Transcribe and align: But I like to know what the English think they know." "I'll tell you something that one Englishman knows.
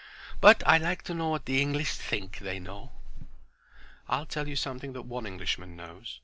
But 0.39 0.63
I 0.65 0.79
like 0.79 1.03
to 1.03 1.13
know 1.13 1.29
what 1.29 1.45
the 1.45 1.61
English 1.61 1.93
think 1.93 2.39
they 2.39 2.57
know." 2.57 2.91
"I'll 4.09 4.25
tell 4.25 4.47
you 4.47 4.55
something 4.55 4.93
that 4.93 5.03
one 5.03 5.27
Englishman 5.27 5.75
knows. 5.75 6.19